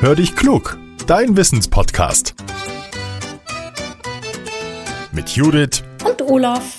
Hör 0.00 0.14
dich 0.14 0.36
klug, 0.36 0.78
dein 1.08 1.36
Wissenspodcast. 1.36 2.36
Mit 5.10 5.30
Judith 5.30 5.82
und 6.06 6.22
Olaf. 6.22 6.76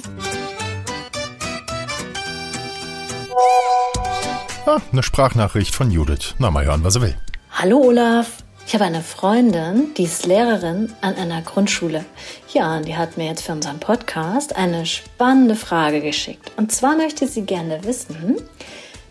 Ah, 4.66 4.78
eine 4.94 5.04
Sprachnachricht 5.04 5.76
von 5.76 5.92
Judith. 5.92 6.36
Na, 6.38 6.50
mal 6.50 6.64
hören, 6.64 6.86
was 6.86 6.96
er 6.96 7.02
will. 7.02 7.18
Hallo 7.52 7.80
Olaf. 7.80 8.38
Ich 8.66 8.74
habe 8.74 8.86
eine 8.86 9.02
Freundin, 9.02 9.94
die 9.98 10.04
ist 10.04 10.26
Lehrerin 10.26 10.94
an 11.02 11.16
einer 11.16 11.42
Grundschule. 11.42 12.06
Ja, 12.54 12.78
und 12.78 12.88
die 12.88 12.96
hat 12.96 13.18
mir 13.18 13.26
jetzt 13.26 13.42
für 13.42 13.52
unseren 13.52 13.82
Podcast 13.82 14.56
eine 14.56 14.86
spannende 14.86 15.58
Frage 15.58 16.00
geschickt. 16.00 16.54
Und 16.56 16.72
zwar 16.72 16.96
möchte 16.96 17.28
sie 17.28 17.42
gerne 17.42 17.84
wissen, 17.84 18.38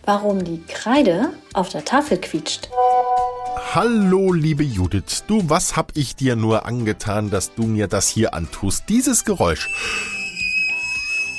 warum 0.03 0.43
die 0.43 0.63
Kreide 0.65 1.29
auf 1.53 1.69
der 1.69 1.85
Tafel 1.85 2.17
quietscht. 2.17 2.69
Hallo, 3.75 4.33
liebe 4.33 4.63
Judith. 4.63 5.25
Du, 5.27 5.47
was 5.47 5.77
hab 5.77 5.95
ich 5.95 6.15
dir 6.15 6.35
nur 6.35 6.65
angetan, 6.65 7.29
dass 7.29 7.53
du 7.53 7.67
mir 7.67 7.85
das 7.85 8.07
hier 8.09 8.33
antust? 8.33 8.85
Dieses 8.89 9.25
Geräusch 9.25 9.69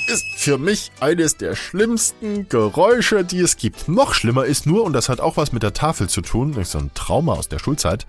ist 0.07 0.23
für 0.37 0.57
mich 0.57 0.93
eines 1.01 1.35
der 1.35 1.57
schlimmsten 1.57 2.47
Geräusche, 2.47 3.25
die 3.25 3.41
es 3.41 3.57
gibt. 3.57 3.89
Noch 3.89 4.13
schlimmer 4.13 4.45
ist 4.45 4.65
nur, 4.65 4.85
und 4.85 4.93
das 4.93 5.09
hat 5.09 5.19
auch 5.19 5.35
was 5.35 5.51
mit 5.51 5.61
der 5.61 5.73
Tafel 5.73 6.07
zu 6.07 6.21
tun, 6.21 6.55
so 6.63 6.77
ein 6.77 6.91
Trauma 6.93 7.33
aus 7.33 7.49
der 7.49 7.59
Schulzeit, 7.59 8.07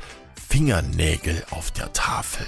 Fingernägel 0.49 1.43
auf 1.51 1.73
der 1.73 1.93
Tafel. 1.93 2.47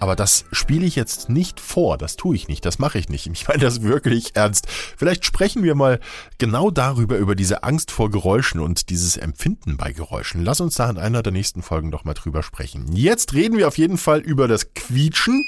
Aber 0.00 0.16
das 0.16 0.44
spiele 0.52 0.84
ich 0.84 0.96
jetzt 0.96 1.28
nicht 1.28 1.60
vor, 1.60 1.96
das 1.96 2.16
tue 2.16 2.36
ich 2.36 2.48
nicht, 2.48 2.64
das 2.64 2.78
mache 2.78 2.98
ich 2.98 3.08
nicht. 3.08 3.26
Ich 3.26 3.48
meine 3.48 3.62
das 3.62 3.82
wirklich 3.82 4.36
ernst. 4.36 4.66
Vielleicht 4.68 5.24
sprechen 5.24 5.62
wir 5.62 5.74
mal 5.74 6.00
genau 6.38 6.70
darüber, 6.70 7.16
über 7.16 7.34
diese 7.34 7.62
Angst 7.62 7.90
vor 7.90 8.10
Geräuschen 8.10 8.60
und 8.60 8.90
dieses 8.90 9.16
Empfinden 9.16 9.76
bei 9.76 9.92
Geräuschen. 9.92 10.44
Lass 10.44 10.60
uns 10.60 10.74
da 10.74 10.90
in 10.90 10.98
einer 10.98 11.22
der 11.22 11.32
nächsten 11.32 11.62
Folgen 11.62 11.90
doch 11.90 12.04
mal 12.04 12.14
drüber 12.14 12.42
sprechen. 12.42 12.92
Jetzt 12.92 13.32
reden 13.34 13.56
wir 13.56 13.68
auf 13.68 13.78
jeden 13.78 13.98
Fall 13.98 14.20
über 14.20 14.48
das 14.48 14.74
Quietschen 14.74 15.44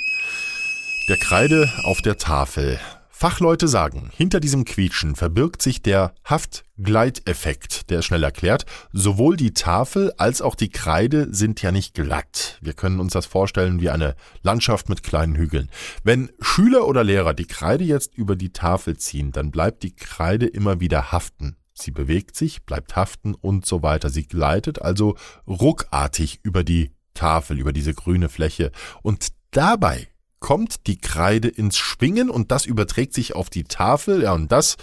der 1.08 1.18
Kreide 1.18 1.70
auf 1.84 2.00
der 2.02 2.16
Tafel. 2.16 2.80
Fachleute 3.18 3.66
sagen, 3.66 4.10
hinter 4.14 4.40
diesem 4.40 4.66
Quietschen 4.66 5.16
verbirgt 5.16 5.62
sich 5.62 5.80
der 5.80 6.12
Haftgleiteffekt, 6.26 7.88
der 7.88 8.00
ist 8.00 8.04
schnell 8.04 8.22
erklärt. 8.22 8.66
Sowohl 8.92 9.38
die 9.38 9.54
Tafel 9.54 10.12
als 10.18 10.42
auch 10.42 10.54
die 10.54 10.68
Kreide 10.68 11.32
sind 11.32 11.62
ja 11.62 11.72
nicht 11.72 11.94
glatt. 11.94 12.58
Wir 12.60 12.74
können 12.74 13.00
uns 13.00 13.14
das 13.14 13.24
vorstellen 13.24 13.80
wie 13.80 13.88
eine 13.88 14.16
Landschaft 14.42 14.90
mit 14.90 15.02
kleinen 15.02 15.34
Hügeln. 15.34 15.70
Wenn 16.04 16.30
Schüler 16.42 16.86
oder 16.86 17.04
Lehrer 17.04 17.32
die 17.32 17.46
Kreide 17.46 17.84
jetzt 17.84 18.14
über 18.14 18.36
die 18.36 18.52
Tafel 18.52 18.98
ziehen, 18.98 19.32
dann 19.32 19.50
bleibt 19.50 19.82
die 19.82 19.96
Kreide 19.96 20.44
immer 20.44 20.80
wieder 20.80 21.10
haften. 21.10 21.56
Sie 21.72 21.92
bewegt 21.92 22.36
sich, 22.36 22.64
bleibt 22.64 22.96
haften 22.96 23.34
und 23.34 23.64
so 23.64 23.82
weiter. 23.82 24.10
Sie 24.10 24.26
gleitet 24.26 24.82
also 24.82 25.16
ruckartig 25.46 26.40
über 26.42 26.64
die 26.64 26.92
Tafel, 27.14 27.58
über 27.58 27.72
diese 27.72 27.94
grüne 27.94 28.28
Fläche. 28.28 28.72
Und 29.00 29.28
dabei 29.52 30.06
kommt 30.46 30.86
die 30.86 30.96
Kreide 30.96 31.48
ins 31.48 31.76
Schwingen 31.76 32.30
und 32.30 32.52
das 32.52 32.66
überträgt 32.66 33.14
sich 33.14 33.34
auf 33.34 33.50
die 33.50 33.64
Tafel, 33.64 34.22
ja, 34.22 34.32
und 34.32 34.52
das 34.52 34.76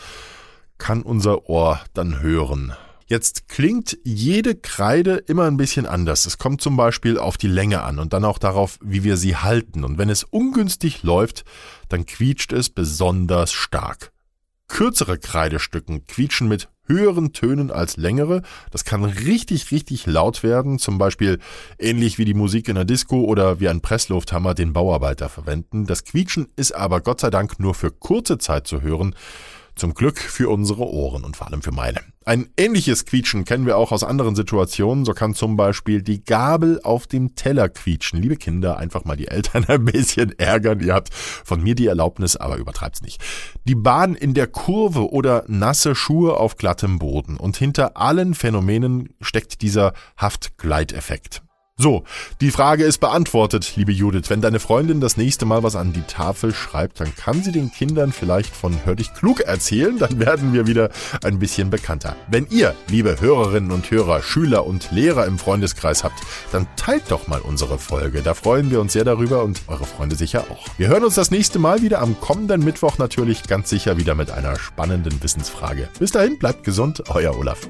kann 0.78 1.03
unser 1.03 1.50
Ohr 1.50 1.80
dann 1.94 2.19
hören. 2.19 2.73
Jetzt 3.06 3.47
klingt 3.47 3.97
jede 4.03 4.56
Kreide 4.56 5.16
immer 5.25 5.45
ein 5.45 5.56
bisschen 5.56 5.86
anders. 5.86 6.25
Es 6.25 6.38
kommt 6.38 6.59
zum 6.59 6.75
Beispiel 6.75 7.17
auf 7.17 7.38
die 7.38 7.47
Länge 7.47 7.81
an 7.81 7.97
und 7.97 8.11
dann 8.11 8.25
auch 8.25 8.39
darauf, 8.39 8.78
wie 8.84 9.06
wir 9.06 9.16
sie 9.16 9.38
halten. 9.38 9.86
Und 9.86 9.97
wenn 9.97 10.09
es 10.09 10.25
ungünstig 10.25 11.02
läuft, 11.02 11.45
dann 11.88 12.06
quietscht 12.06 12.52
es 12.52 12.69
besonders 12.69 13.53
stark. 13.53 14.11
Kürzere 14.67 15.17
Kreidestücken 15.17 16.06
quietschen 16.08 16.50
mit 16.50 16.67
höheren 16.86 17.34
Tönen 17.34 17.72
als 17.72 17.98
längere. 17.98 18.42
Das 18.72 18.86
kann 18.86 19.03
richtig, 19.03 19.72
richtig 19.72 20.06
laut 20.06 20.44
werden, 20.44 20.80
zum 20.80 20.98
Beispiel 20.98 21.40
ähnlich 21.80 22.17
wie 22.17 22.25
die 22.25 22.34
Musik 22.34 22.68
in 22.68 22.75
der 22.75 22.85
Disco 22.85 23.22
oder 23.22 23.59
wie 23.59 23.69
ein 23.69 23.81
Presslufthammer 23.81 24.53
den 24.53 24.74
Bauarbeiter 24.74 25.30
verwenden. 25.30 25.85
Das 25.85 26.03
Quietschen 26.03 26.47
ist 26.56 26.74
aber 26.74 27.02
Gott 27.02 27.22
sei 27.22 27.30
Dank 27.30 27.59
nur 27.59 27.74
für 27.74 27.91
kurze 27.91 28.38
Zeit 28.38 28.68
zu 28.68 28.81
hören. 28.81 29.16
Zum 29.75 29.94
Glück 29.94 30.19
für 30.19 30.50
unsere 30.50 30.88
Ohren 30.88 31.23
und 31.23 31.35
vor 31.35 31.47
allem 31.47 31.61
für 31.61 31.72
meine. 31.72 32.00
Ein 32.25 32.50
ähnliches 32.57 33.06
Quietschen 33.06 33.44
kennen 33.44 33.66
wir 33.66 33.78
auch 33.78 33.91
aus 33.91 34.03
anderen 34.03 34.35
Situationen. 34.35 35.03
So 35.03 35.13
kann 35.13 35.34
zum 35.34 35.57
Beispiel 35.57 36.01
die 36.01 36.23
Gabel 36.23 36.79
auf 36.84 37.07
dem 37.07 37.35
Teller 37.35 37.69
quietschen. 37.69 38.22
Liebe 38.22 38.38
Kinder, 38.38 38.78
einfach 38.78 39.03
mal 39.03 39.17
die 39.17 39.28
Eltern 39.28 39.66
ein 39.67 39.85
bisschen 39.85 40.38
ärgern. 40.38 40.79
Ihr 40.79 40.94
habt 40.94 41.13
von 41.13 41.61
mir 41.61 41.75
die 41.75 41.88
Erlaubnis, 41.88 42.35
aber 42.38 42.57
übertreibt's 42.57 43.01
nicht. 43.01 43.22
Die 43.66 43.75
Bahn 43.75 44.16
in 44.16 44.34
der 44.34 44.47
Kurve 44.47 45.11
oder 45.11 45.44
nasse 45.47 45.95
Schuhe 45.95 46.38
auf 46.38 46.55
glattem 46.55 47.00
Boden. 47.00 47.38
Und 47.38 47.57
hinter 47.57 47.97
allen 47.97 48.35
Phänomenen 48.35 49.09
steckt 49.22 49.61
dieser 49.61 49.94
Haftgleiteffekt. 50.17 51.41
So, 51.75 52.03
die 52.39 52.51
Frage 52.51 52.84
ist 52.84 53.00
beantwortet, 53.00 53.73
liebe 53.75 53.91
Judith. 53.91 54.29
Wenn 54.29 54.41
deine 54.41 54.59
Freundin 54.59 55.01
das 55.01 55.17
nächste 55.17 55.45
Mal 55.45 55.63
was 55.63 55.75
an 55.75 55.91
die 55.91 56.03
Tafel 56.03 56.53
schreibt, 56.53 57.00
dann 57.00 57.16
kann 57.16 57.41
sie 57.41 57.51
den 57.51 57.72
Kindern 57.72 58.11
vielleicht 58.11 58.56
von 58.56 58.85
Hör 58.85 58.94
dich 58.94 59.11
klug 59.16 59.39
erzählen, 59.39 59.97
dann 59.97 60.19
werden 60.19 60.53
wir 60.53 60.67
wieder 60.67 60.91
ein 61.23 61.39
bisschen 61.39 61.72
bekannter. 61.72 62.16
Wenn 62.28 62.45
ihr, 62.51 62.75
liebe 62.89 63.19
Hörerinnen 63.19 63.72
und 63.72 63.89
Hörer, 63.89 64.22
Schüler 64.22 64.67
und 64.67 64.91
Lehrer 64.91 65.25
im 65.25 65.39
Freundeskreis 65.39 66.03
habt, 66.03 66.19
dann 66.51 66.67
teilt 66.75 67.09
doch 67.09 67.28
mal 67.28 67.41
unsere 67.41 67.79
Folge. 67.79 68.22
Da 68.22 68.35
freuen 68.35 68.69
wir 68.69 68.79
uns 68.79 68.94
sehr 68.94 69.03
darüber 69.03 69.44
und 69.44 69.63
eure 69.66 69.85
Freunde 69.85 70.16
sicher 70.16 70.45
auch. 70.51 70.67
Wir 70.78 70.90
hören 70.90 71.03
uns 71.03 71.16
das 71.16 71.31
nächste 71.31 71.57
Mal 71.57 71.81
wieder 71.81 72.01
am 72.01 72.19
kommenden 72.22 72.63
Mittwoch 72.63 73.00
natürlich 73.00 73.44
ganz 73.47 73.72
sicher 73.72 73.97
wieder 73.97 74.13
mit 74.13 74.29
einer 74.29 74.59
spannenden 74.59 75.23
Wissensfrage. 75.23 75.90
Bis 75.97 76.11
dahin, 76.11 76.38
bleibt 76.38 76.63
gesund, 76.63 77.03
euer 77.09 77.35
Olaf. 77.35 77.67